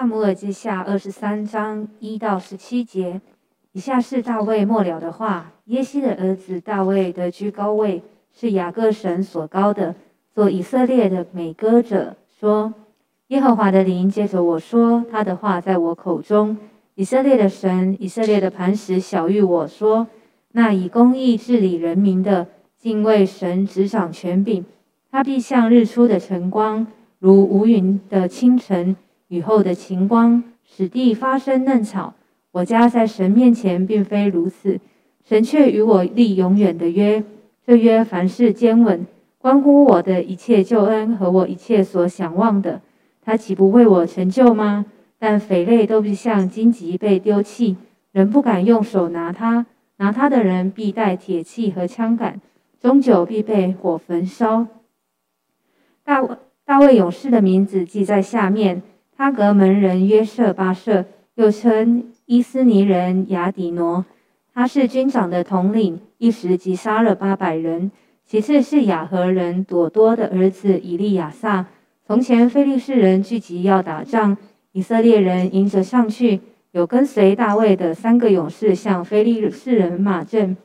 [0.00, 3.20] 萨姆尔记下二十三章一到十七节，
[3.72, 8.02] 以下是大卫末了的话：耶西的儿子大卫得居高位，
[8.32, 9.94] 是雅各神所高的，
[10.34, 12.16] 做以色列的美歌者。
[12.30, 12.72] 说：
[13.26, 16.56] 耶和华的灵接着我说，他的话在我口中。
[16.94, 20.06] 以色列的神，以色列的磐石小谕我说：
[20.52, 22.46] 那以公义治理人民的，
[22.78, 24.64] 敬畏神执掌权柄，
[25.10, 26.86] 他必像日出的晨光，
[27.18, 28.96] 如无云的清晨。
[29.30, 32.14] 雨后的晴光使地发生嫩草。
[32.50, 34.80] 我家在神面前并非如此，
[35.24, 37.22] 神却与我立永远的约。
[37.64, 39.06] 这约凡事坚稳，
[39.38, 42.80] 关乎我的一切救恩和我一切所想望的，
[43.22, 44.86] 他岂不为我成就吗？
[45.20, 47.76] 但匪类都必像荆棘被丢弃，
[48.10, 49.66] 人不敢用手拿它，
[49.98, 52.40] 拿它的人必带铁器和枪杆，
[52.80, 54.66] 终究必被火焚烧。
[56.02, 56.20] 大
[56.64, 58.82] 大卫勇士的名字记在下面。
[59.20, 64.06] 哈格门人约瑟巴舍，又称伊斯尼人雅底挪，
[64.54, 67.90] 他是军长的统领，一时即杀了八百人。
[68.24, 71.66] 其次是雅和人朵多的儿子以利亚撒。
[72.06, 74.38] 从前非利士人聚集要打仗，
[74.72, 76.40] 以色列人迎着上去，
[76.72, 80.56] 有跟随大卫的三个勇士向非利士人马阵，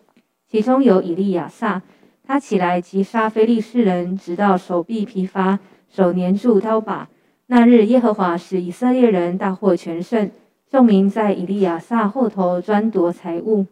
[0.50, 1.82] 其中有以利亚撒，
[2.26, 7.10] 他起来击杀非利士人，直到手臂疲乏，手粘住刀把。
[7.48, 10.32] 那日，耶和华使以色列人大获全胜，
[10.68, 13.68] 众民在以利亚撒后头专夺财物。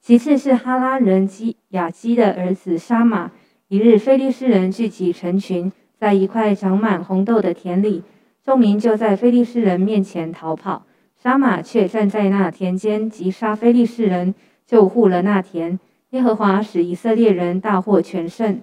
[0.00, 3.32] 其次是哈拉人基雅基的儿子沙马。
[3.68, 8.02] 一日，非利士人聚集成群，在一块长满红豆的田里，
[8.42, 10.86] 众民就在非利士人面前逃跑，
[11.22, 14.34] 沙马却站在那田间击杀非利士人，
[14.66, 15.78] 救护了那田。
[16.10, 18.60] 耶和华使以色列人大获全胜。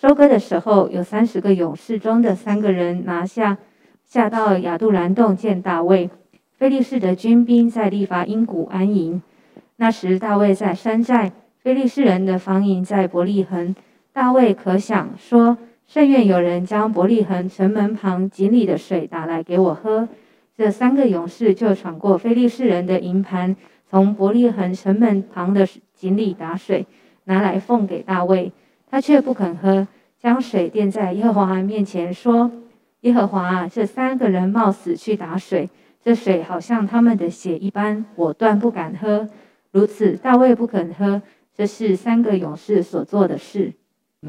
[0.00, 3.58] 收割的时候，有三十个勇士中的三个人拿下，
[4.04, 6.10] 下到亚杜兰洞见大卫。
[6.56, 9.22] 菲利士的军兵在利伐因谷安营。
[9.76, 13.74] 那时大卫在山寨，菲利士人的防营在伯利恒。
[14.12, 20.08] 大卫可想说：甚愿有人将伯利恒城门旁井里的水打来给我喝。
[20.56, 23.56] 这三个勇士就闯过菲利士人的营盘，
[23.88, 26.86] 从伯利恒城门旁的井里打水，
[27.24, 28.52] 拿来奉给大卫。
[28.92, 29.88] 他却不肯喝，
[30.20, 32.50] 将水垫在耶和华面前，说
[33.00, 35.70] ：“耶和华啊，这三个人冒死去打水，
[36.04, 39.26] 这水好像他们的血一般，我断不敢喝。
[39.70, 41.22] 如此，大卫不肯喝，
[41.54, 43.72] 这是三个勇士所做的事。”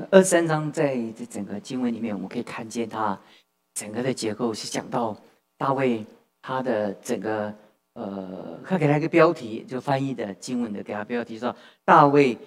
[0.10, 3.20] 二三章在这整个经文里面，我们可以看见他
[3.74, 5.14] 整个的结构是讲到
[5.58, 6.06] 大卫
[6.42, 7.54] 他的整个
[7.96, 11.54] 呃，他给他一个标题，就翻译的经文的给他标题说
[11.84, 12.38] ：“大卫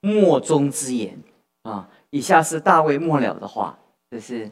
[0.00, 1.18] 末中之言。”
[1.66, 3.76] 啊，以下是大卫末了的话，
[4.08, 4.48] 就是，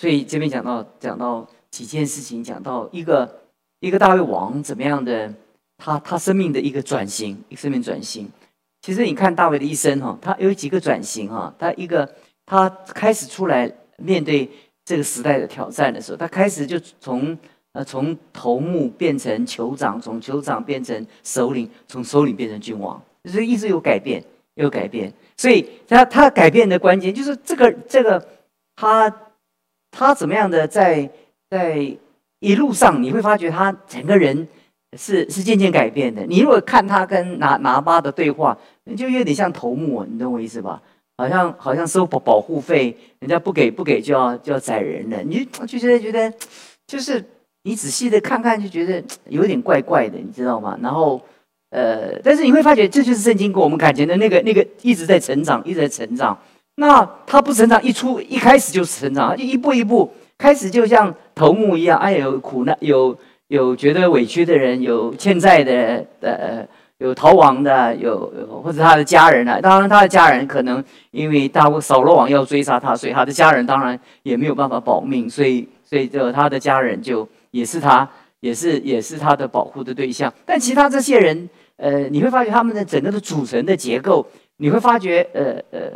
[0.00, 3.40] 所以这边讲到讲到几件事情，讲到一个
[3.78, 5.32] 一个大卫王怎么样的，
[5.78, 8.28] 他他生命的一个转型，一个生命转型。
[8.82, 12.08] 其实你看大卫的一生哈，他有几个转型哈，他一个
[12.44, 14.50] 他开始出来面对
[14.84, 17.38] 这个时代的挑战的时候，他开始就从
[17.72, 24.24] 呃从头目变成酋长，从酋长变成首领，从首领变成君王，所以一直有改变，
[24.54, 25.12] 有改变。
[25.38, 28.26] 所以他他改变的关键就是这个这个
[28.74, 29.14] 他
[29.90, 31.10] 他怎么样的在
[31.50, 31.96] 在
[32.40, 34.48] 一路上你会发觉他整个人
[34.96, 36.24] 是是渐渐改变的。
[36.26, 38.56] 你如果看他跟拿拿巴的对话，
[38.96, 40.80] 就有点像头目，你懂我意思吧？
[41.18, 45.22] 好像好像收保保护费，人家不给不给就要就要宰人了。
[45.22, 46.32] 你就觉得觉得
[46.86, 47.22] 就是
[47.64, 50.78] 你仔细的看看就觉得有点怪怪的，你知道吗？
[50.82, 51.20] 然后。
[51.70, 56.36] 呃，但是你会发觉，这就是圣经给我们感觉的那个那个一直在成长，一直在成长。
[56.76, 61.98] 那他不成长，一出一开始就是成长，就一步一步开始，就像头目一样。
[61.98, 63.18] 哎，有苦难，有
[63.48, 66.64] 有觉得委屈的人，有欠债的，呃，
[66.98, 68.32] 有逃亡的，有
[68.62, 69.60] 或者他的家人呢？
[69.60, 78.08] 当然，他的家人可能因为大扫罗王要追杀他，所以他的家人当然也没有办法保命，所以所以就他的家人就也是他。
[78.40, 84.26] 也是也是他的保护的对象，但其他这些人，呃，你会发觉他们的整个的组成的结构，
[84.56, 85.90] 你会发觉，呃呃，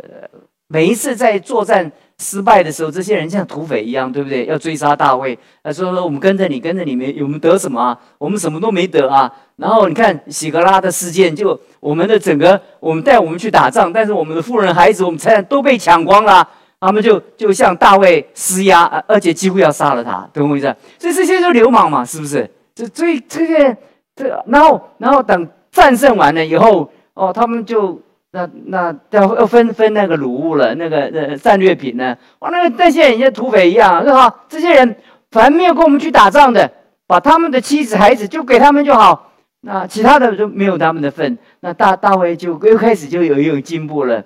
[0.67, 4.45] 每一次在作战失败的时候，这些人像土匪一样，对不对？
[4.45, 7.99] 要追杀大卫，他说说我们跟着你，跟着你没，我们得什么啊？
[8.17, 9.31] 我们什么都没得啊。
[9.55, 16.47] 然后你看喜格拉的事件，就我们的整个，我们带我们去打仗，但是我们的富人孩子，我们财产都被抢光了。
[16.83, 20.75] 他们就就向大卫施压，而且几乎要杀了他，懂我意思？
[20.97, 22.49] 所以这些就流氓嘛，是不是？
[22.73, 23.77] 这最这些
[24.15, 28.01] 这，然后然后等战胜完了以后，哦，他们就
[28.31, 32.17] 那那要要分分那个鲁物了，那个呃战略品呢？
[32.39, 34.43] 哇，那个那些人像土匪一样，是吧？
[34.49, 34.95] 这些人
[35.31, 36.71] 反正没有跟我们去打仗的，
[37.07, 39.31] 把他们的妻子孩子就给他们就好，
[39.61, 41.37] 那其他的就没有他们的份。
[41.61, 44.23] 那大大卫就又开始就有一种进步了。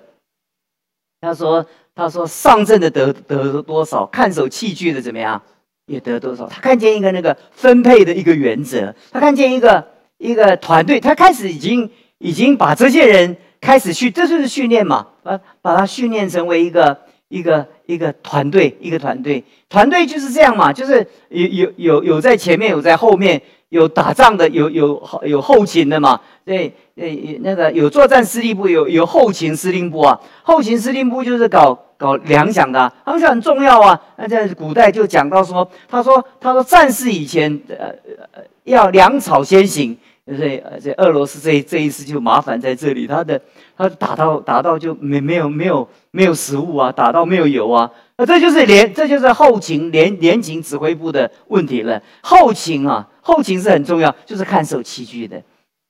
[1.20, 1.64] 他说
[1.96, 5.42] ：“他说上阵的得得多少，看守器具的怎么样，
[5.86, 6.46] 也得多少。
[6.46, 9.84] 他看见一个那个分配的一个原则，他看见一个
[10.18, 16.98] 一个团队，他开始已经已经把这些人开始去，这就是训练嘛，把把他训练成为一个
[17.28, 26.20] 一个一个团队，一个团队，团队就是这样嘛，就是有有有有在前面，有在后面。”有打仗的，有有有后勤的嘛？
[26.44, 27.06] 对，呃，
[27.40, 30.20] 那个有作战司令部，有有后勤司令部啊。
[30.42, 34.00] 后勤司令部就是搞搞粮饷的，粮饷很重要啊。
[34.16, 37.86] 那在古代就讲到说，他说他说战事以前呃
[38.32, 39.96] 呃要粮草先行，
[40.36, 43.40] 所以这俄罗斯这这一次就麻烦在这里，他的
[43.76, 47.90] 他打到打到就没没有没有没有食物啊，打到没有油啊。
[48.18, 52.02] 那这就是连这就是后勤连连勤指挥部的问题了。
[52.22, 53.08] 后勤啊。
[53.20, 55.42] 后勤是很重要，就是看守器具的。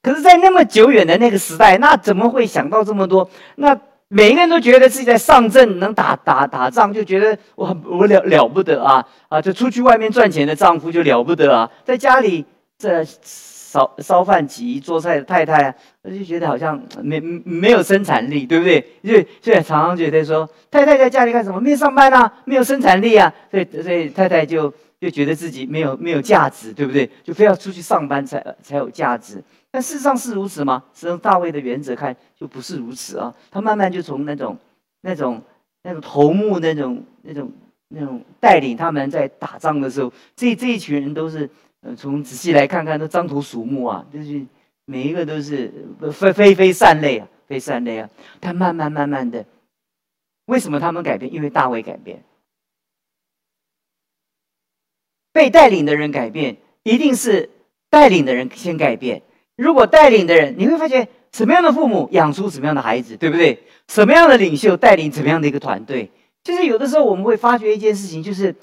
[0.03, 3.29] 可是，在那么久远的那个时代，那怎么会想到这么多？
[3.57, 3.79] 那
[4.09, 9.43] 每一个人都觉得自己在上阵能打打打仗，就觉得我很我了了不得啊啊！
[9.43, 12.47] 就出去外面赚钱的丈夫就了不得啊，在家里
[12.79, 13.05] 这
[13.77, 18.81] 烧烧饭、洗衣做菜的太太，我就觉得好像没没有生产力，对不对？
[19.03, 19.13] 就
[19.43, 21.61] 所以常常觉得说，太太在家里干什么？
[21.61, 24.73] 没有上班啊，没有生产力啊，所以所以太太就。
[24.99, 27.09] 就觉得自己没有没有价值，对不对？
[27.23, 29.45] 就非要出去上班才才有价值。
[29.71, 30.83] 但事实上是如此吗？
[30.95, 33.33] 从大卫的原则看，就不是如此啊。
[33.51, 34.57] 他慢慢就从那种
[35.03, 35.43] 那种
[35.83, 37.53] 那种头目那种那种
[37.89, 41.49] 那种带领他们在打仗的时候，这这一群人都是，
[41.87, 44.45] 呃，从仔细来看看都张头鼠目啊，就是
[44.85, 45.73] 每一个都是
[46.13, 48.11] 非非非善类啊，非善类啊。
[48.41, 49.45] 他慢慢慢慢的，
[50.47, 51.33] 为什么他们改变？
[51.33, 52.25] 因为大卫改变。
[55.33, 57.51] 被带领的人改变，一定是
[57.89, 59.23] 带领的人先改变。
[59.55, 63.63] 如果带领的人，你会发现什么样的父母养出什么样的孩子，对不对？
[63.87, 66.11] 什么样的领袖带领怎么样的一个团队？
[66.43, 68.55] 就是有的时候我们会发觉一件事情，就是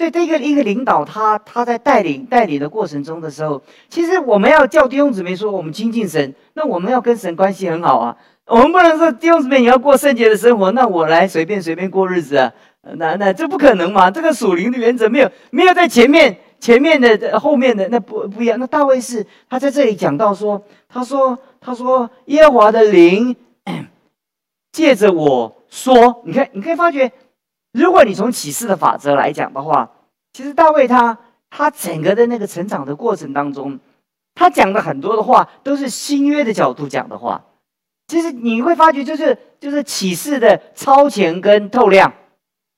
[0.00, 8.16] 对这个一个领导，他他在带领带领的过程中的时候，其实我们要叫弟兄姊妹说，我们亲近神，那我们要跟神关系很好啊。
[8.46, 12.50] 我们不能说弟兄姊妹你要过圣洁的生活，那我来随便随便过日子啊。
[12.96, 14.10] 那那这不可能嘛？
[14.10, 18.58] 这个属灵的原则没有没有在前面前面的后面的那不不一样。
[18.58, 23.36] 那大卫是他在这里讲到说，他说他说耶和华的灵
[24.72, 27.12] 借着我说，你看你可以发觉，
[27.72, 29.90] 如果你从启示的法则来讲的话，
[30.32, 31.18] 其实大卫他
[31.50, 33.78] 他整个的那个成长的过程当中，
[34.34, 37.44] 他讲的很多的话都是新约的角度讲的话。
[38.08, 42.12] 其实你会发觉，就是就是启示的超前跟透亮。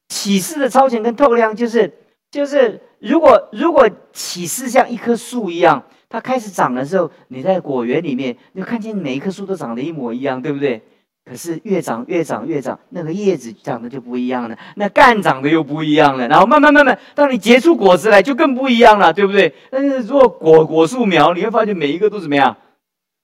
[0.08, 1.90] 启示的超前跟透亮，就是
[2.30, 10.82] 就是如果如果启示像一棵树一样，它开始长的时候，你在果园里面，你看见每一棵树都长得一模一样，对不对？
[11.24, 19.54] 可是越长越长越长，那个叶子长得就不一样了，那干长得又不一样了，然后慢慢慢慢，当你结出果子来，就更不一样了，对不对？
[19.70, 22.56] 但是如果果果树苗，你会发现每一个都怎么样，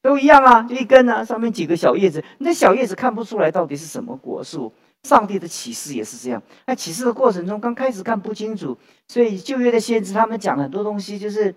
[0.01, 4.73] 都一样啊，就一根啊，上面几个小叶子，那小叶子看不出来到底是什么果树。
[5.05, 11.55] 上帝的启示也是这样，在启示的过程中，刚开始看不清楚，所以旧约的先知他们讲很多东西，就是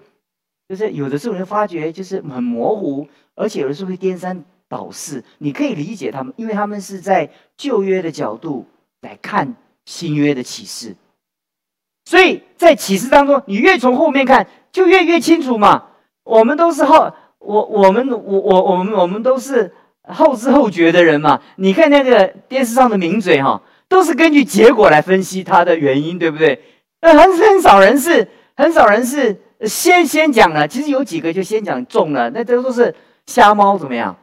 [0.70, 5.22] 就是有的时候你会发觉就是很模糊，而且有的时候会颠三倒四。
[5.40, 8.66] 你可以理解他们，因为他们是在旧约的角度
[9.02, 9.54] 来看
[9.86, 10.96] 新约的启示，
[12.06, 15.88] 所以在启示当中，你越从后面看，就越越清楚嘛。
[16.24, 19.74] 我们都是后，我我们我我我们我们都是。
[20.08, 26.60] 后知后觉的人嘛，你看那个电视上的名嘴哈，都是根据结果来分析他的原因，对不对？
[27.02, 32.94] 那很很少人是很少人是先先讲了，其实有几个就先讲中了，那这都是
[33.28, 34.18] 瞎猫怎么样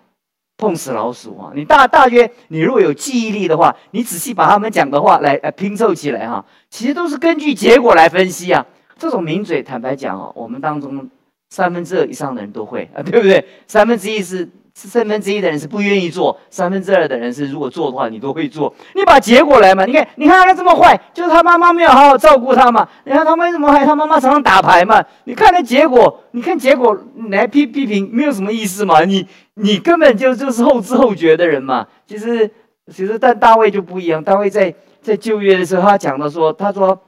[0.58, 1.52] 碰死老鼠啊？
[1.54, 8.66] 你大大约你如果有记忆力的话，你仔细把他们讲的话来来拼凑起来哈，其实都是根据结果来分析啊。
[8.98, 11.08] 这种名嘴坦白讲哦，我们当中
[11.48, 13.42] 三分之二以上的人都会啊，对不对？
[13.66, 14.46] 三分之一是。
[14.87, 18.73] 三分之一的人是不愿意做，三分之二的人是如果做的话，你都会做。
[18.94, 19.85] 你把结果来嘛？
[19.85, 22.88] 你看，你看他这么坏，就是他妈妈没有好好照顾他嘛。
[23.04, 23.85] 你看他为什么坏？
[23.85, 25.02] 他妈妈常常打牌嘛。
[25.25, 26.97] 你看那结果，你看结果
[27.30, 29.02] 来批批评，没有什么意思嘛。
[29.02, 31.88] 你你根本就就是后知后觉的人嘛。
[32.06, 32.49] 其实
[32.92, 37.00] 其实但大卫就不一样，大卫在在旧约的时候，他讲到说，他说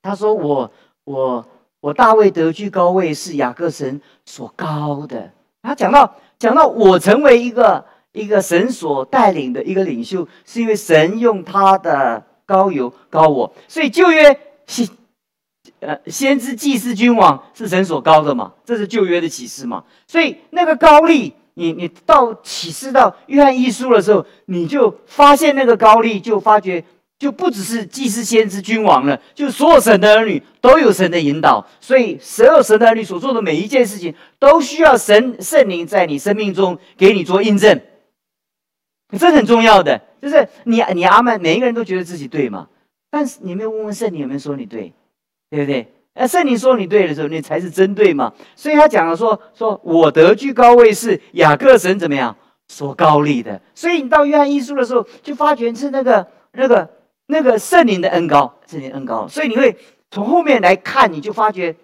[0.00, 0.70] 他说我
[1.04, 1.44] 我
[1.80, 5.32] 我大卫得居高位是雅各神所高的。
[5.60, 6.14] 他讲到。
[6.38, 14.88] 讲到我成为一个一个神所带领的一个领袖，是因为神用他的高油高我，所以旧约先
[15.80, 18.52] 呃，先知、祭司、君王是神所高的嘛？
[18.64, 19.84] 这是旧约的启示嘛？
[20.06, 26.82] 所以那个高丽，你你到启示到约翰一书的时候，你就发现那个高丽，就发觉
[27.18, 31.66] 就不只是祭司、先知、君王了，就所有神的儿女都有神的引导。
[31.80, 37.80] 所以所有神的儿女所做的每一件事情，都需要神圣灵在你生命中给你做印证。
[39.18, 42.68] 这很重要的，就是你你阿曼，每一个人都觉得自己对嘛？
[43.10, 44.92] 但是你没有问问圣灵有没有说你对？
[45.48, 45.92] 对不对？
[46.18, 48.32] 那圣灵说你对的时候，你才是真对嘛。
[48.56, 52.34] 所以他讲了说：“说我得居高位是雅各神怎么样
[52.68, 56.88] 所高立的。”所以你到约翰一书的时候，就发觉是那个、那个、
[57.26, 59.28] 那个圣灵的恩高，圣灵恩高。
[59.28, 59.76] 所以你会
[60.10, 61.74] 从后面来看，你就发觉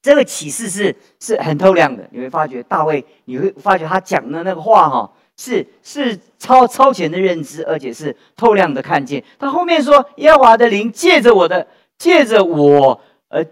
[0.00, 2.08] 这个启示是是很透亮的。
[2.12, 9.22] 你会发觉大卫，你会发觉他讲的那个话哈，是是超超前的认知，而且是透亮的看见。
[9.38, 11.66] 他后面说：“耶和华的灵借着我的。”
[11.98, 13.44] 借着我，呃，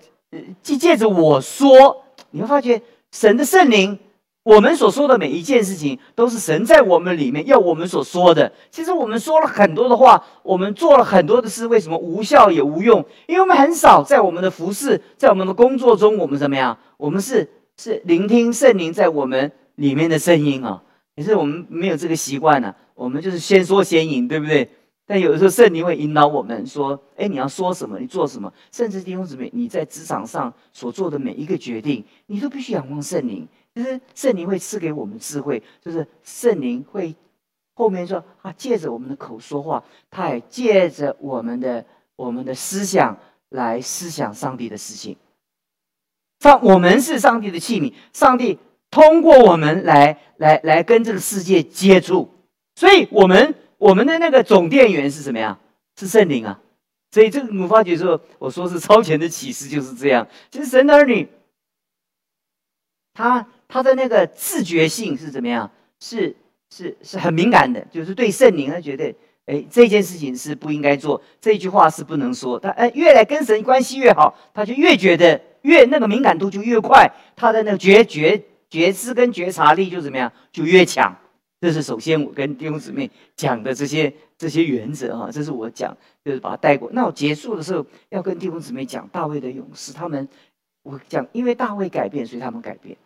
[0.61, 3.97] 借借着我说，你会发觉神的圣灵，
[4.43, 8.51] 我们所说的每一件事情，都是神在我们里面要我们所说的。
[8.71, 13.05] 其实我们说了很多的话，我们做了很多的事，为什么无效也无用？
[13.27, 16.77] 因为我们很少在我们的服饰，在我们的工作中，我们怎么样？
[16.97, 20.83] 我们是是聆听圣灵在我们里面的声音啊。
[21.15, 24.71] 可是我们没有这个习惯呢，我们就是先说先引，对不对？
[25.07, 27.99] 但有的时候，圣灵会引导我们说：“哎，你要说什么？
[27.99, 28.51] 你做什么？
[28.71, 33.47] 甚至弟兄姊妹，你在职场上所做的每一个决定，你都必须仰望圣灵。
[33.75, 37.15] 就是圣灵会赐给我们智慧，就是圣灵会
[37.75, 41.85] 后面说啊，借着我们的口说话，他也借着我们的
[42.17, 45.17] 我们的思想来思想上帝的事情。
[46.41, 48.59] 上我们是上帝的器皿，上帝
[48.91, 52.29] 通过我们来来来跟这个世界接触，
[52.75, 55.59] 所以我们。”我们的那个总电源是什么呀？
[55.97, 56.61] 是圣灵啊！
[57.13, 60.29] 所以这个我发觉说，我说是超前的启示就是这样。
[60.51, 61.27] 其实神的儿女，
[63.15, 65.71] 他他的那个自觉性是怎么样？
[66.01, 66.35] 是
[66.71, 69.15] 是是很敏感的，就是对圣灵，他觉得
[69.47, 72.59] 哎这件事情是不应该做，这句话是不能说。
[72.59, 81.15] 他哎越来跟神关系越好，他就越觉得越那个敏感度就越快，他的那个觉觉觉知跟觉察力就怎么样就越强。
[81.61, 86.89] 这是首先我跟弟兄姊妹讲的这些这些原则哈，这是我讲，就是把它带过。
[86.95, 90.27] 那我结束的时候要跟弟兄姊妹讲大卫的勇士，他们
[90.83, 92.97] 我讲，因为大卫改变，所以他们改变。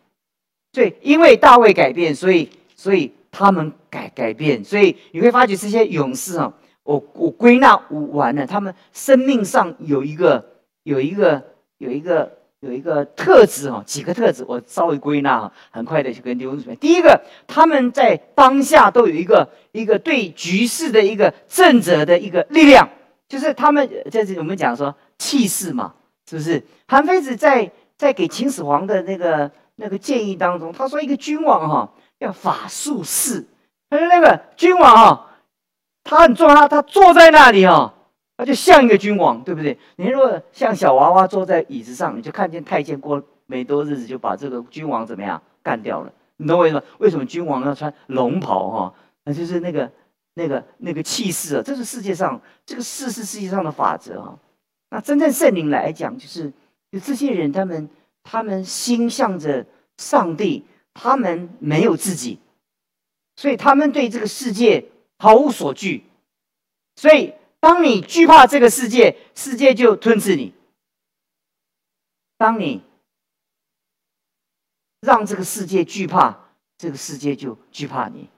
[0.75, 4.61] 所以因为大卫改变，所以所以他们改改变。
[4.61, 6.53] 所以你会发觉这些勇士啊，
[6.83, 7.79] 我我归纳
[8.11, 10.43] 完了，他们生命上有一个
[10.83, 11.41] 有一个
[11.77, 12.29] 有一个。
[12.61, 16.75] 有一个特质哈，几个特质，我稍微归纳哈，很快的就跟弟兄姊妹。
[16.77, 22.89] 第一个，他们在当下都有一个一个对局势的一个正者的一个力量，
[23.29, 25.93] 就是他们在这我们讲说气势嘛，
[26.27, 26.63] 是不是？
[26.87, 33.45] 韩非子在在给秦始皇的那个那个建议当中，他说一个君王哈要法术士，
[33.89, 35.37] 他说那个君王啊，
[36.03, 37.93] 他很重要，他坐在那里啊。
[38.37, 39.79] 他就像一个君王，对不对？
[39.95, 46.11] 你如果像小娃娃坐在椅子上，你就看见太监过没多日子就把这个君王怎么样干掉了？
[46.35, 46.83] 你懂我意思吗？
[46.97, 48.69] 为什么君王要穿龙袍？
[48.69, 49.89] 哈，那就是那个、
[50.33, 51.61] 那个、那个气势啊！
[51.63, 54.37] 这是世界上这个世是世界上的法则啊！
[54.89, 56.51] 那真正圣灵来讲，就是
[56.91, 57.89] 就这些人，他们
[58.25, 59.65] 他们心向着
[59.95, 62.39] 上帝，他们没有自己，
[63.37, 66.03] 所以他们对这个世界毫无所惧，
[66.97, 67.33] 所以。
[67.57, 70.53] 当你惧怕这个世界，世界就吞噬你；
[72.37, 72.83] 当你
[75.01, 76.37] 让这个世界惧怕，
[76.77, 78.29] 这个世界就惧怕你。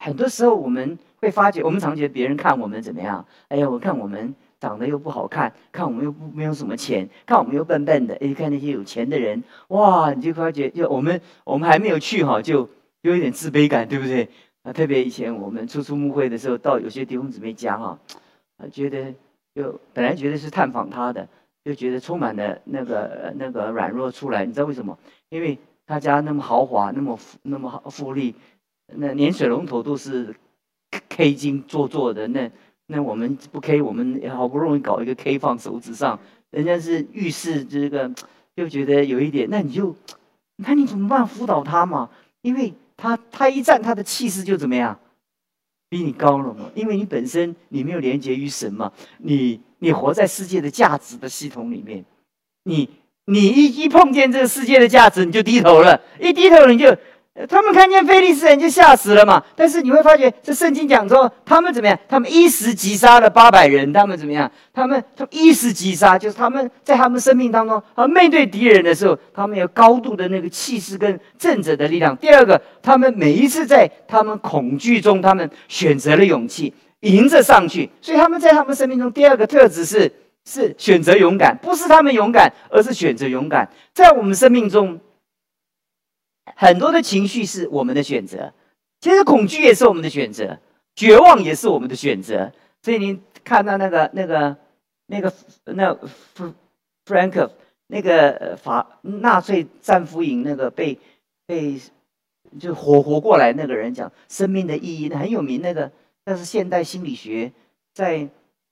[0.00, 3.24] 很多时候，我们会发觉，我们常觉得别人看我们怎么样？
[3.46, 8.14] 哎呀，我看我们长得又不好看，看我们又不没有什么钱，看我们又笨笨的。
[8.16, 12.64] 哎，看那些有钱的人，哇，你就发觉，就我们我们还没有去哈，就
[13.02, 14.28] 就有点自卑感，对不对？
[14.62, 17.98] 啊，特别以前我们初出牧会的时候，到有些弟兄姊妹家哈。
[18.58, 19.14] 他觉得，
[19.54, 21.28] 就本来觉得是探访他的，
[21.64, 24.44] 就觉得充满了那个那个软弱出来。
[24.44, 24.98] 你知道为什么？
[25.28, 28.34] 因为他家那么豪华，那么富那么富丽，
[28.88, 30.34] 那连水龙头都是
[31.08, 32.26] K 金做做的。
[32.26, 32.50] 那
[32.90, 36.18] 那我们不 K，我们好不容易搞一个 K 放手指上，
[36.50, 38.10] 人家是浴室这个，
[38.56, 39.46] 就觉得有一点。
[39.50, 39.94] 那你就，
[40.56, 41.26] 那你怎么办？
[41.26, 42.08] 辅导他嘛，
[42.40, 44.98] 因为他他一站，他的气势就怎么样？
[45.90, 46.70] 比你高了嘛？
[46.74, 52.02] 因为你本身你没有连接于神嘛，你你活在世界的价值的系统里面，
[52.64, 52.88] 你
[53.26, 56.96] 你一一碰见这个世界的价值，你就低头了，一低头你就
[57.46, 59.42] 他们看见菲利斯人就吓死了嘛。
[59.54, 61.98] 但是你会发觉，这圣经讲说，他们怎么样？
[62.08, 63.92] 他们一时击杀了八百人。
[63.92, 64.50] 他们怎么样？
[64.72, 72.16] 他们他们一时击杀，就是他们在他们生命当中，啊，面对敌人的时候，他们有高度的那个气势跟正者的力量。
[72.16, 77.88] 第二个，他们每一次在他们恐惧中，他们选择了勇气，迎着上去。
[78.00, 80.12] 所以他们在他们生命中第二个特质是
[80.44, 83.68] 是选择勇敢，不是他们勇敢，而是选择勇敢。
[83.94, 84.98] 在我们生命中。
[86.60, 88.52] 很多的情绪是我们的选择，
[89.00, 90.58] 其实恐惧也是我们的选择，
[90.96, 92.50] 绝望也是我们的选择。
[92.82, 94.56] 所以您看到那个、那个、
[95.06, 95.32] 那个、
[95.66, 95.94] 那
[96.34, 96.52] 弗
[97.06, 97.48] 弗兰克
[97.86, 100.98] 那个法纳粹战俘营那个被
[101.46, 101.80] 被
[102.58, 105.62] 就活活过来那个人讲生命的意义，很有名。
[105.62, 105.88] 那个
[106.24, 107.52] 那是现代心理学
[107.94, 108.28] 在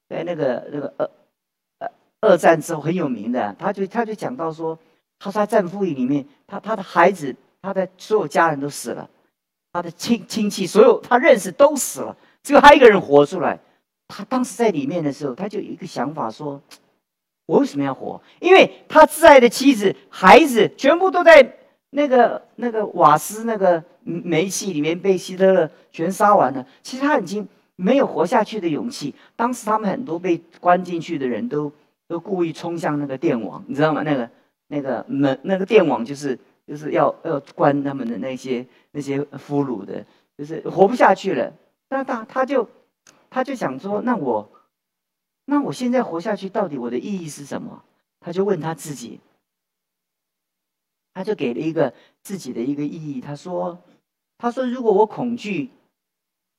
[0.09, 1.11] 在那个那个二
[1.79, 1.89] 呃
[2.21, 4.77] 二战之后很有名的，他就他就讲到说，
[5.21, 7.37] 他在战俘营里面，他他的孩子。
[7.63, 9.09] 他的所有家人都死了，
[9.73, 13.59] 他的亲亲戚所有他认识都死了，只有他一个人活出来。
[14.09, 16.63] 他当时在里面的时候，他就有一个想法说
[17.47, 18.23] ：“我为什么要活？
[18.39, 21.57] 因为他挚爱的妻子、孩子全部都在
[21.91, 26.65] 那个那个瓦斯那个煤气里面被希特勒全杀完了。
[26.85, 29.13] 其实他已经没有活下去的勇气。
[29.35, 31.73] 当时他们很多被关进去的人都
[32.07, 34.03] 都故意冲向那个电网，你知道吗？
[34.05, 34.31] 那个
[34.69, 40.05] 那个门那个电网就是。”就是要要关他们的那些那些俘虏的，
[40.37, 41.53] 就是活不下去了。
[41.89, 42.69] 那他他就
[43.31, 44.51] 他就想说，那我
[45.45, 47.85] 那我现在活下去到底我的意义是什么？
[48.19, 49.21] 他就问他自己，
[51.15, 53.21] 他就给了一个自己的一个意义。
[53.21, 53.79] 他说，
[54.39, 55.71] 他说如果我恐惧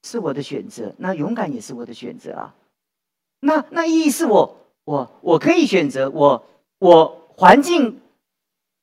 [0.03, 2.55] 是我的选择，那勇敢也是我的选择啊。
[3.41, 6.45] 那那意义是我我我可以选择我
[6.79, 7.99] 我环境。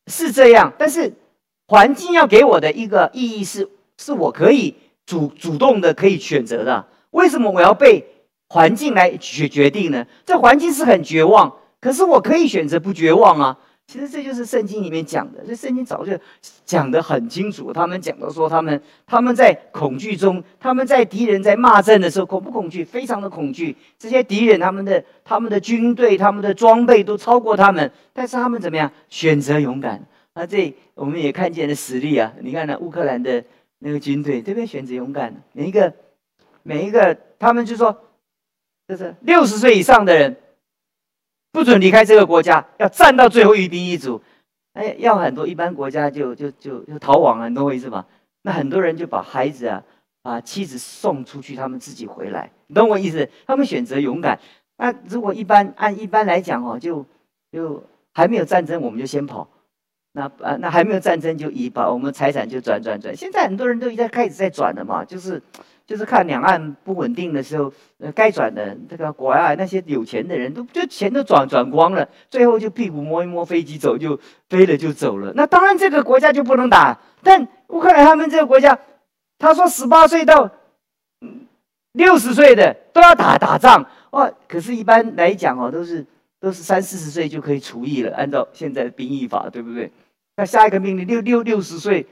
[0.07, 1.15] 是这样，但是
[1.67, 4.75] 环境要给我的一个意义是，是我可以
[5.07, 6.87] 主主动的可以选择的。
[7.11, 8.07] 为什么我要被
[8.49, 10.07] 环境来决决定呢？
[10.27, 13.59] 这环境是很绝望，可是我可以选择不绝望啊。
[13.87, 16.19] 其实这就是圣经里面讲的，这圣经早就
[16.65, 17.73] 讲得很清楚。
[17.73, 22.83] 他们讲到说，他们他们在恐惧中，他们在敌人在骂阵的时候，恐不恐惧？
[22.83, 23.77] 非常的恐惧。
[23.99, 28.91] 这些敌人，他们的他们的军队，他们的装备都超过他们，但是他们怎么样？
[29.11, 30.03] 选择勇敢。
[30.35, 32.33] 那，这我们也看见了实力啊！
[32.41, 33.45] 你看那乌克兰的
[33.81, 35.43] 那个军队，这边选择勇敢。
[35.53, 35.93] 每一个
[36.63, 37.97] 每一个，他们就说，
[38.89, 40.37] 就是六十岁以上的人。
[41.55, 44.21] 不准离开这个国家，要战到最后一兵一卒。
[44.73, 48.05] 哎，要很多一般国家就就就就逃亡了，你懂我意思吗？
[48.43, 49.81] 那很多人就把孩子啊、
[50.21, 53.31] 把妻子送出去，他们自己回来，你懂我意思？
[53.47, 54.41] 他们选择勇敢。
[54.79, 57.07] 那如果一般按一般来讲哦，就
[57.53, 57.81] 就
[58.13, 59.49] 还没有战争，我们就先跑。
[60.11, 63.17] 那啊，那还没有战争就移把我们财产就转转转。
[63.17, 65.41] 现在很多人都已经开始在转了嘛，就是。
[65.87, 74.19] 就是看两岸不稳定的时候，呃，该转的这个国外那些有钱的人都就钱都转转光了，最后就屁股摸一摸，飞机走就
[74.49, 75.33] 飞了就走了。
[75.35, 78.79] 那当然这个国家就不能打，但乌克兰他们这个国家，
[79.39, 80.51] 他说十八岁到
[81.93, 84.33] 六十岁的都要打打仗哇。
[84.49, 86.07] 可是，一般来讲哦，都是
[86.41, 89.93] 都是三四十岁就可以除役了，按照现在的兵役法，对不对？
[90.37, 92.07] 那下一个命令六六六十岁，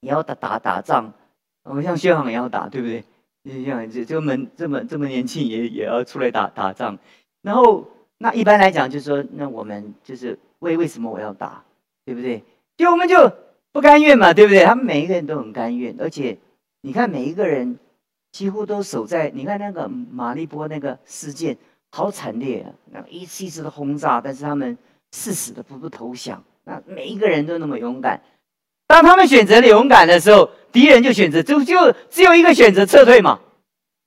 [0.00, 1.12] 你要打打打仗。
[1.64, 3.02] 我像薛航也要打，对不对？
[3.42, 6.98] 你像这这么这么这么年轻也也要出来打打仗，
[7.42, 11.62] 然后那一般来讲就是说，那我们就是为为什么我要打，
[12.06, 12.42] 对不对？
[12.76, 13.30] 就我们就
[13.72, 14.64] 不甘愿嘛，对不对？
[14.64, 16.38] 他们每一个人都很甘愿，而且
[16.80, 17.78] 你看每一个人
[18.32, 21.56] 几乎都守在，你看那个马利波那个事件
[21.90, 24.78] 好惨烈啊，那一次一次的轰炸，但是他们
[25.12, 28.22] 誓死的不不投降，那每一个人都那么勇敢。
[28.86, 33.38] 当他们选择了勇敢的时候，敌人就选择就就只有一个选择撤退嘛。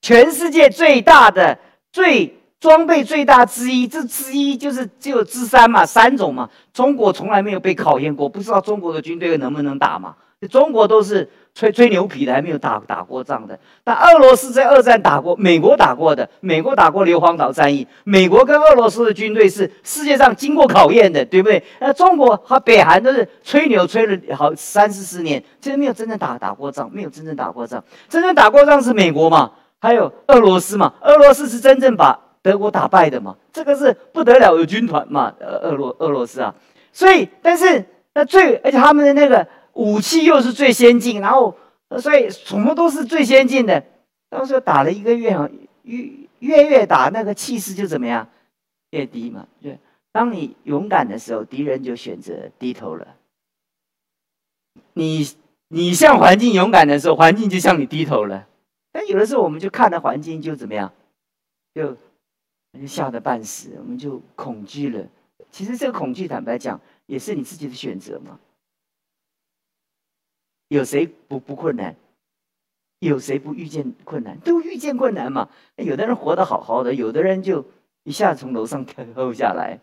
[0.01, 1.57] 全世界最大的、
[1.91, 6.49] 最装备最大之一，这之一就是只有之三嘛，三种嘛。
[6.73, 10.15] 中国从来没有被考验过，不知道中国的军队能不能打嘛？
[10.49, 11.29] 中国都是。
[11.57, 13.57] 吹吹牛皮的，还没有打打过仗的。
[13.83, 17.87] 但俄罗斯在二战打过，美国打过的，美国打过硫磺岛战役。
[18.03, 21.63] 美国跟俄罗斯的军队是世界上经过考验的，对不对？
[21.79, 27.83] 那中国和北韩都是吹牛吹了好三四十年，其实没有真正打打过仗，没有真正打过仗。
[28.07, 29.53] 真正打过仗是美国嘛？
[29.79, 30.93] 还有俄罗斯嘛？
[31.01, 33.35] 俄罗斯是真正把德国打败的嘛？
[33.51, 35.33] 这个是不得了的军团嘛？
[35.39, 36.53] 呃，俄罗俄罗斯啊，
[36.93, 39.47] 所以但是那最而且他们的那个。
[39.77, 41.55] 武器又是最先进，然后
[41.99, 43.83] 所以什么都是最先进的。
[44.29, 45.47] 到时候打了一个月啊，
[45.83, 46.09] 越
[46.39, 48.27] 越越打那个气势就怎么样，
[48.89, 49.47] 越低嘛。
[49.61, 49.69] 就
[50.11, 53.15] 当你勇敢的时候，敌人就选择低头了。
[54.93, 55.27] 你
[55.67, 58.47] 你向环境勇敢的时候，环境就向你低头了。
[58.91, 60.91] 但有的时候，我们就看到环境就怎么样，
[61.75, 61.95] 就
[62.73, 65.05] 就吓得半死，我们就恐惧了。
[65.51, 68.39] 其实这个恐惧，坦白讲，也是你自己的选择嘛。
[70.67, 71.95] 有谁不不困难？
[72.99, 74.37] 有谁不遇见困难？
[74.39, 75.49] 都遇见困难嘛。
[75.75, 77.65] 有的人活得好好的，有的人就
[78.03, 79.79] 一下从楼上跳下来。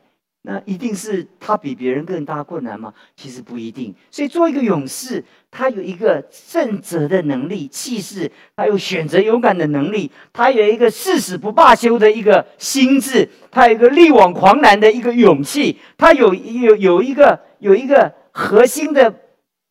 [0.46, 2.92] 那一定是他比别人更大困难吗？
[3.16, 3.94] 其实不一定。
[4.10, 19.10] 所以做一个勇士，他有一个正直的能力、气势，他有选择勇敢的能力，他有一个誓死不罢休的一个心智，他有一个力挽狂澜的一个勇气，他有有有一个有一个核心的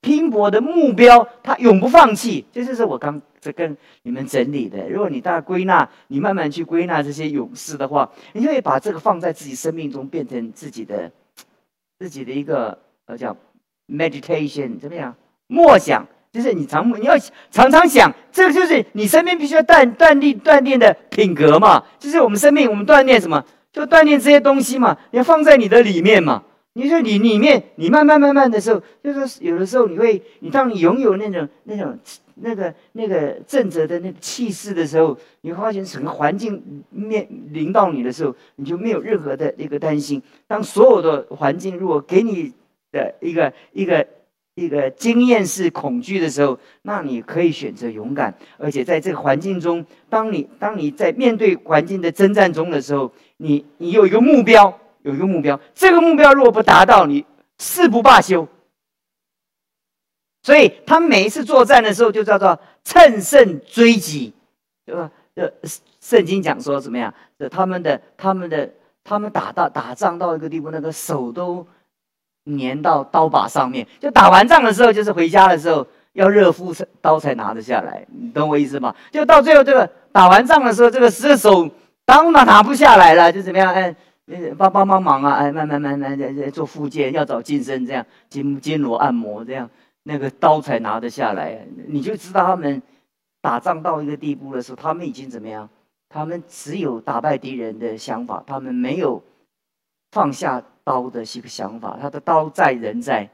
[0.04, 2.46] 拼搏的目标，他永不放弃。
[2.52, 3.20] 这就是我刚。
[3.44, 4.88] 这跟你们整理的。
[4.88, 11.12] 如果你大家归纳，你慢慢去归纳这些勇士的话，你就会把这个放在自己生命中，变成自己的
[12.00, 13.36] 自己的一个呃叫
[13.90, 15.14] meditation 怎么样？
[15.48, 17.18] 默想，就是你常你要
[17.52, 21.84] 常常想，这个就是你生命必须要锻锻炼锻炼的品格嘛。
[22.00, 23.44] 就是我们生命，我们锻炼什么？
[23.74, 24.98] 就锻炼这些东西嘛。
[25.12, 26.44] 你要放在你的里面嘛。
[26.74, 31.98] 你说你里面，你慢慢慢慢的时候，就是有的时候你会，你当你拥有那种那种。
[32.36, 36.60] 那个那个正直的那个气势的时候，你会发现整个环境
[36.90, 40.20] 面临到你的时候，你就没有任何的一个担心。
[40.48, 42.52] 当所有的环境如果给你
[42.92, 44.08] 的一个一个
[44.56, 57.26] 一个经验是恐惧的时候，那你可以选择勇敢，而且在这个环境中，当你当你在面对环境的征战中的时候，你你有一个目标，有一个目标，这个目标如果不达到，你
[57.60, 58.48] 誓不罢休。
[60.42, 64.34] 所以他们每一次作战的时候，就叫做乘胜追击，
[64.86, 65.10] 对吧？
[65.36, 65.54] 这
[66.02, 67.14] 圣经讲说怎么样？
[67.40, 68.70] 这他们的、他们的、
[69.04, 71.66] 他们打到打仗到一个地步，那个手都
[72.46, 73.88] 粘到刀把上面。
[74.00, 78.94] 就打完仗的时候，就是回家的时候要热敷刀才拿得下来，你懂我意思吗？
[79.12, 81.70] 就到最后这个打完仗的时候，这个这手
[82.06, 83.74] 当然拿不下来了，就怎么样？
[83.74, 83.96] 哎，
[84.58, 85.34] 帮帮帮忙啊！
[85.34, 89.70] 哎，慢慢慢慢在在做复健，要找晋升这样，筋筋膜按摩这样。
[90.04, 92.82] 那个刀才拿得下来，你就知道他们
[93.42, 95.70] 打仗到一个地步的时候，他们已经怎么样？
[96.10, 99.24] 他们只有打败敌人的想法，他们没有
[100.12, 101.98] 放下刀的一个想法。
[102.00, 103.30] 他的刀在人在，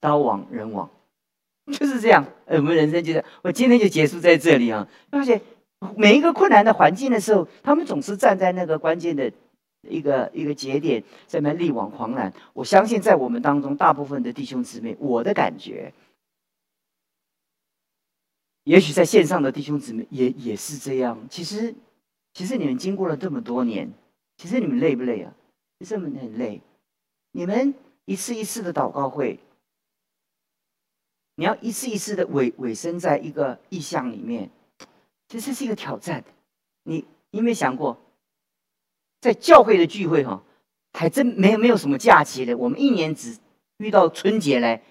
[0.00, 0.88] 刀亡人亡，
[1.72, 2.24] 就是这样。
[2.46, 4.88] 我们人生就是，我今天就结束在这里啊！
[5.10, 5.40] 而且
[5.96, 9.32] 每一个困难的环境的时候，他们总是站在那个关键的。
[9.88, 12.30] 一个一个节点，在那力挽狂澜。
[12.52, 15.94] 我相信，在我们当中，大部分的弟兄姊妹，我的感觉，
[18.64, 21.18] 也许在线上的弟兄姊妹也也是这样。
[21.30, 21.74] 其实，
[22.34, 23.90] 其实你们经过了这么多年，
[24.36, 25.34] 其实你们累不累啊？
[25.78, 26.60] 其实你们很累。
[27.32, 27.72] 你们
[28.04, 29.40] 一次一次的祷告会，
[31.36, 34.50] 你要一次一次的尾尾声在一个意象里面，
[35.30, 36.24] 其实是一个挑战。
[36.82, 37.96] 你你有没有想过？
[39.20, 40.42] 在教会的聚会哈，
[40.92, 42.56] 还真没有没有什么假期的。
[42.56, 43.38] 我们一年只
[43.78, 44.82] 遇到春节来，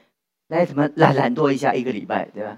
[0.47, 2.57] 来什么懒懒惰一下一个礼拜，对吧？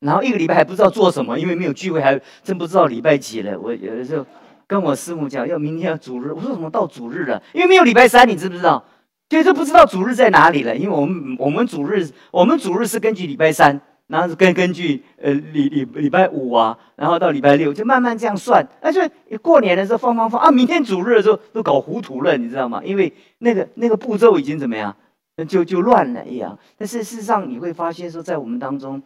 [0.00, 3.56] 然后一个礼拜还不知道做什么，因为没有聚会，还真不知道礼拜几了。
[3.60, 4.26] 我有的时候
[4.66, 7.40] 跟我师母讲，要明天要主日，我说怎么到主日了？
[7.52, 8.84] 因为没有礼拜三，你知不知道？
[9.28, 10.74] 就是不知道主日在哪里了。
[10.74, 13.80] 因为我们我们主日我们主日是根据礼拜三。
[14.10, 22.82] 然后根根据呃礼礼礼拜五啊，然后到礼拜六就慢慢这样算，而且过年的时候放放放啊，明天主日的时候都搞糊涂了，你知道吗？
[22.84, 24.96] 因为那个那个步骤已经怎么样，
[25.48, 26.58] 就就乱了一样。
[26.76, 29.00] 但是事实上你会发现说，在我们当中，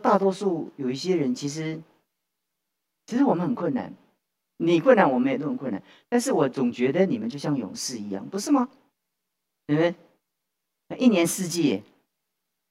[0.00, 1.78] 大多数有一些人其实，
[3.04, 3.92] 其实我们很困难，
[4.56, 5.82] 你困难我们也都很困难。
[6.08, 8.70] 但是我总觉得你们就像勇士一样，不是吗？
[9.66, 9.94] 你们
[10.96, 11.82] 一年四季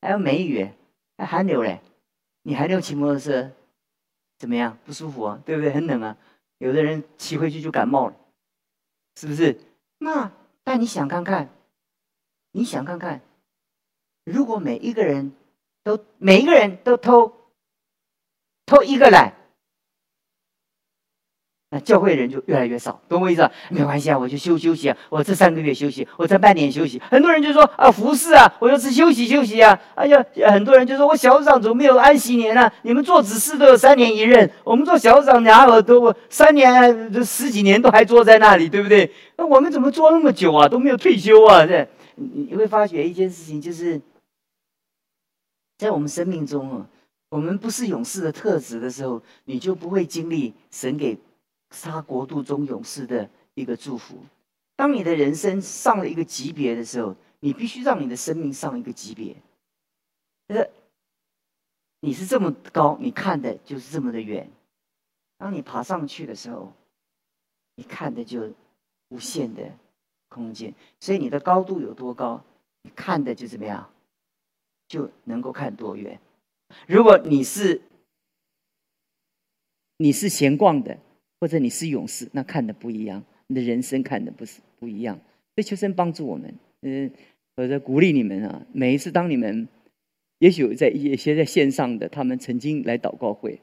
[0.01, 0.67] 还有梅雨。
[1.17, 1.81] 还寒流嘞，
[2.43, 3.51] 你寒流骑摩托车
[4.37, 4.77] 怎么样？
[4.85, 5.71] 不舒服啊，对不对？
[5.73, 6.17] 很冷啊，
[6.57, 8.15] 有的人骑回去就感冒了，
[9.15, 9.59] 是不是？
[9.99, 10.31] 那
[10.63, 11.49] 但你想看看，
[12.51, 13.21] 你想看看，
[14.25, 15.31] 如果每一个人
[15.83, 17.51] 都每一个人都偷
[18.65, 19.33] 偷一个懒。
[21.75, 23.51] 那教会人就越来越少，懂我意思？
[23.69, 27.01] 没关系啊，我就休休息啊，我这三个月休息，我这半年休息。
[27.09, 29.77] 很多人就说啊，服侍啊，我就是休息休息啊。
[29.93, 32.71] 哎呀，很多人就说我小长怎么没有安息年呢？
[32.83, 39.11] 你们做指示都有三年一任，我们做小长哪有都三年、十几年都还坐在那里，对不对？
[39.35, 41.65] 那我们怎么做那么久啊，都没有退休啊？
[41.65, 41.85] 这
[42.15, 43.99] 你你会发觉一件事情，就是
[45.77, 46.85] 在我们生命中啊，
[47.27, 51.17] 我们不是勇士的特质的时候，你就不会经历神给。
[51.83, 54.17] 他国度中勇士的一个祝福。
[54.75, 59.35] 当你的人生上了一个级别的时候，你必须让你的生命上一个级别。
[60.47, 60.67] 呃，
[62.01, 64.49] 你是这么高，你看的就是这么的远。
[65.37, 66.73] 当你爬上去的时候，
[67.75, 68.53] 你看的就
[69.09, 69.71] 无限的
[70.29, 70.73] 空间。
[70.99, 72.43] 所以你的高度有多高，
[72.81, 73.89] 你看的就怎么样，
[74.87, 76.19] 就能够看多远。
[76.87, 77.81] 如果你是
[79.97, 80.97] 你是闲逛的，
[81.39, 85.15] 或者你是勇士，那看的不一样，你的人生看的不是不一样。
[85.55, 87.11] 所以求神帮助我们，嗯，
[87.55, 88.65] 我在鼓励你们啊。
[88.73, 89.67] 每一次当你们，
[90.39, 93.61] 也许在一些在线上的，他们曾经来祷告会，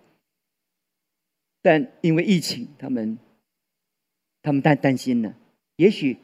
[1.61, 3.19] 但因为疫情，他们
[4.43, 5.37] 他们担担心了。
[5.77, 6.17] 也许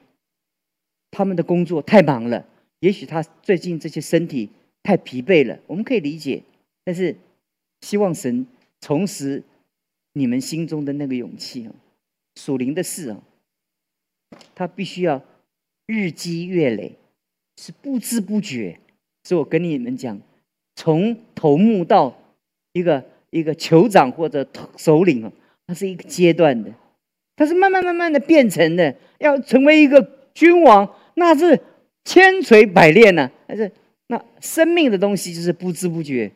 [1.10, 2.46] 他们的工作太忙了，
[2.80, 4.50] 也许他最近这些身体
[4.82, 6.42] 太疲惫了，我们可以理解。
[6.84, 7.16] 但是
[7.82, 8.46] 希望神
[8.80, 9.42] 重拾
[10.18, 11.72] 你们心中的那个勇气啊，
[12.36, 13.22] 属灵的事啊，
[14.54, 15.22] 他必须要。
[15.90, 16.96] 日积月累，
[17.56, 18.78] 是不知不觉。
[19.24, 20.20] 所以我跟你们讲，
[20.76, 22.14] 从头目到
[22.74, 25.32] 一个一个酋长或者首领啊，
[25.66, 26.70] 它是一个阶段的，
[27.36, 28.94] 它是慢慢慢慢的变成的。
[29.18, 31.58] 要成为一个君王，那是
[32.04, 33.30] 千锤百炼呢。
[33.46, 33.72] 还是
[34.08, 36.30] 那生命的东西就是不知不觉，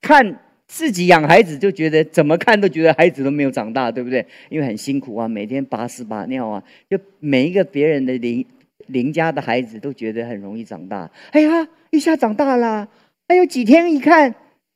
[0.00, 0.44] 看。
[0.68, 4.24] 自己养孩子就觉得怎么看都觉得孩子都没有长大，对不对？
[4.50, 8.44] 因为很辛苦啊，每天把屎把尿啊，就每一个别人的邻
[8.88, 11.10] 邻家的孩子都觉得很容易长大。
[11.32, 12.86] 哎呀，一下长大了，
[13.28, 14.34] 哎呦，几天一看，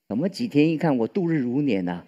[0.09, 2.03] 怎么几天一看我度日如年呐？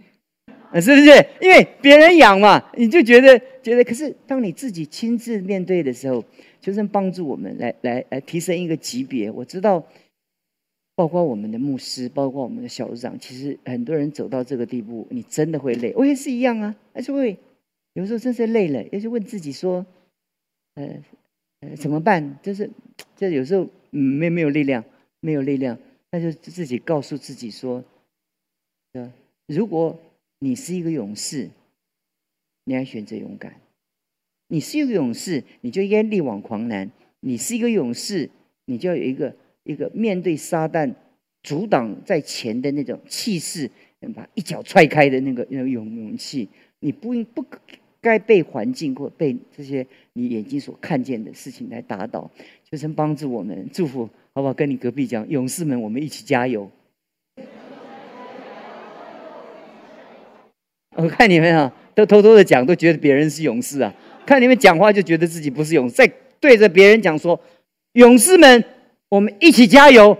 [0.72, 1.26] 啊，是不是？
[1.42, 3.84] 因为别人养嘛，你就觉得觉得。
[3.84, 6.24] 可是当你自己亲自面对的时候，
[6.58, 9.30] 就是帮助我们来来来提升一个级别。
[9.30, 9.86] 我知道。
[10.96, 15.92] 包括我们的牧师，包括我们的小组长，其实很多人走到这个地步，你真的会累。
[15.96, 17.36] 我也是一样啊，还是会
[17.94, 19.84] 有时候真是累了，也是问自己说
[20.76, 21.02] ：“呃
[21.60, 22.70] 呃，怎么办？”就是，
[23.16, 24.84] 就有时候嗯，没没有力量，
[25.18, 25.76] 没有力量，
[26.12, 27.82] 那就自己告诉自己说
[28.94, 29.12] ：“呃，
[29.48, 29.98] 如果
[30.38, 31.50] 你是一个勇士，
[32.66, 33.54] 你要选择勇敢；
[34.46, 38.30] 你是一个勇士，你就应该力挽狂澜；你是一个勇士，
[38.66, 40.94] 你就要有一个。”一个面对撒旦
[41.42, 43.70] 阻挡在前的那种气势，
[44.14, 46.48] 把一脚踹开的那个那种勇勇气，
[46.80, 47.44] 你不应不
[48.00, 52.30] 该被环境或被这些你眼睛所看见的事情来打倒。
[52.70, 54.52] 求神帮助我们，祝福好不好？
[54.52, 56.70] 跟你隔壁讲，勇士们，我们一起加油！
[60.96, 63.94] 我看你们啊，都偷偷的讲，都觉得别人是勇士啊。
[64.26, 67.40] 看你们讲话就觉得自己不是勇士，在对着别人讲说，
[67.94, 68.62] 勇士们。
[69.14, 70.18] 我们一起加油！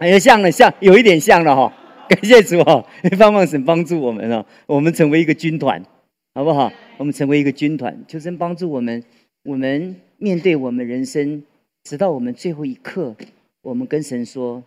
[0.00, 1.72] 哎呀，像了，像有一点像了哈。
[2.10, 2.84] 感谢主哦，
[3.16, 5.80] 帮帮神帮助我们哦，我们成为一个军团，
[6.34, 6.72] 好不好？
[6.96, 9.00] 我们成为一个军团，求神帮助我们。
[9.44, 11.44] 我们面对我们人生，
[11.84, 13.14] 直到我们最后一刻，
[13.62, 14.60] 我们跟神说，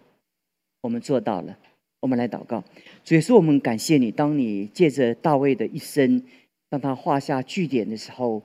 [0.84, 1.58] 我们做到了。
[2.00, 2.64] 我们来祷告，
[3.04, 4.10] 主耶稣，我们感谢你。
[4.10, 6.24] 当你借着大卫的一生，
[6.70, 8.42] 让他画下句点的时候。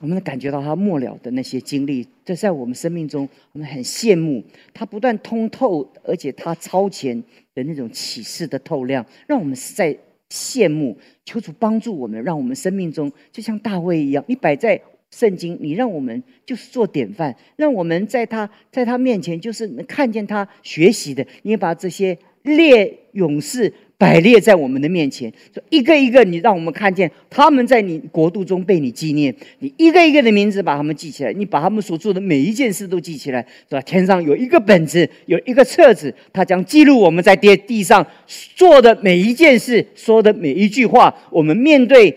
[0.00, 7.20] 我们能感觉到他末了的那些经历，这在我们生命中，我们很羡慕他不断通透，而且他超前
[7.54, 9.96] 的那种启示的透亮，让我们是在
[10.30, 10.96] 羡慕。
[11.24, 14.80] 求主帮助我们，让我们生命中就像大卫一样，你摆在
[15.10, 23.72] 圣经，你让我们就是做典范，让我们在他在他面前就是能看见他学习的，你把这些列勇士。
[23.98, 29.34] 摆列在我们的面前，说一个一个，你让我们看见他们在你国度中被你纪念。
[29.58, 33.80] 你一个一个的名字把他们记起来，你把他们所做的每一件事都记起来，是吧？
[33.80, 38.06] 天上有一个本子，有一个册子，它将记录我们在地地上
[38.54, 41.12] 做的每一件事，说的每一句话。
[41.32, 42.16] 我们面对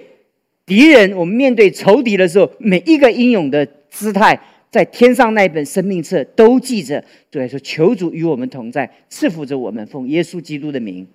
[0.67, 4.39] 敌人，我们面对仇敌的时候，每一个英勇的姿态，
[4.69, 7.03] 在天上那本生命册都记着。
[7.31, 11.07] 对，说求主与我们同在，赐福着我们，奉耶稣基督的名。